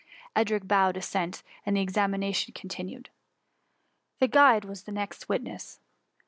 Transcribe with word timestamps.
'^ 0.01 0.03
Edric 0.35 0.67
bowed 0.67 0.97
assent, 0.97 1.43
and 1.63 1.77
the 1.77 1.81
examination 1.81 2.55
con^ 2.55 2.67
tinued. 2.71 3.09
The 4.19 4.27
guide 4.27 4.65
was 4.65 4.85
the 4.85 4.91
next 4.91 5.29
witness. 5.29 5.79